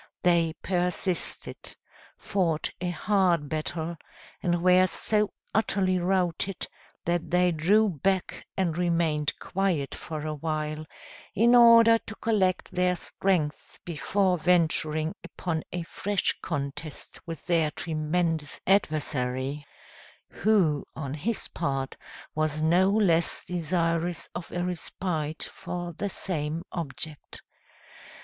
They 0.23 0.53
persisted; 0.63 1.75
fought 2.17 2.71
a 2.81 2.89
hard 2.89 3.47
battle, 3.49 3.97
and 4.41 4.63
were 4.63 4.87
so 4.87 5.29
utterly 5.53 5.99
routed, 5.99 6.65
that 7.05 7.29
they 7.29 7.51
drew 7.51 7.87
back 7.87 8.47
and 8.57 8.75
remained 8.75 9.37
quiet 9.37 9.93
for 9.93 10.25
a 10.25 10.33
while, 10.33 10.87
in 11.35 11.53
order 11.53 11.99
to 11.99 12.15
collect 12.15 12.71
their 12.71 12.95
strength 12.95 13.79
before 13.85 14.39
venturing 14.39 15.13
upon 15.23 15.61
a 15.71 15.83
fresh 15.83 16.35
contest 16.41 17.19
with 17.27 17.45
their 17.45 17.69
tremendous 17.69 18.59
adversary, 18.65 19.67
who, 20.29 20.83
on 20.95 21.13
his 21.13 21.47
part, 21.47 21.95
was 22.33 22.63
no 22.63 22.89
less 22.89 23.45
desirous 23.45 24.27
of 24.33 24.51
a 24.51 24.63
respite 24.63 25.43
for 25.43 25.93
the 25.93 26.09
same 26.09 26.63
object. 26.71 27.43